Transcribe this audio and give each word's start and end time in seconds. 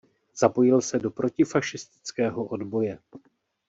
Zapojil 0.37 0.81
se 0.81 0.99
do 0.99 1.11
protifašistického 1.11 2.43
odboje. 2.45 2.99